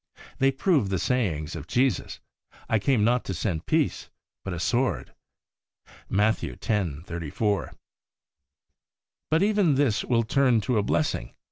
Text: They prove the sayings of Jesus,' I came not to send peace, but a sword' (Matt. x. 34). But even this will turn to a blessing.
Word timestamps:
They 0.39 0.51
prove 0.51 0.89
the 0.89 0.97
sayings 0.97 1.55
of 1.55 1.67
Jesus,' 1.67 2.19
I 2.67 2.79
came 2.79 3.03
not 3.03 3.23
to 3.25 3.35
send 3.35 3.67
peace, 3.67 4.09
but 4.43 4.51
a 4.51 4.59
sword' 4.59 5.13
(Matt. 6.09 6.43
x. 6.43 6.89
34). 7.05 7.73
But 9.29 9.43
even 9.43 9.75
this 9.75 10.03
will 10.03 10.23
turn 10.23 10.59
to 10.61 10.79
a 10.79 10.81
blessing. 10.81 11.35